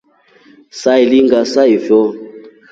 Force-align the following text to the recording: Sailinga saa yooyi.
Sailinga 0.81 1.39
saa 1.51 1.69
yooyi. 1.73 2.13